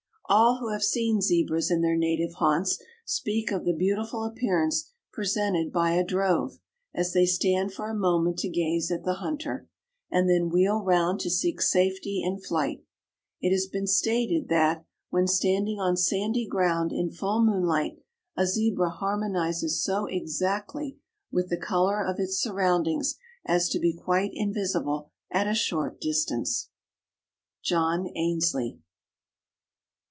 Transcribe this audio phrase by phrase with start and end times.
[0.33, 5.73] "All who have seen Zebras in their native haunts, speak of the beautiful appearance presented
[5.73, 6.57] by a drove,
[6.95, 9.67] as they stand for a moment to gaze at the hunter,
[10.09, 12.81] and then wheel round to seek safety in flight.
[13.41, 17.97] It has been stated that, when standing on sandy ground in full moonlight,
[18.37, 20.97] a Zebra harmonizes so exactly
[21.29, 26.69] with the color of its surroundings as to be quite invisible at a short distance."
[27.61, 28.79] John Ainslie.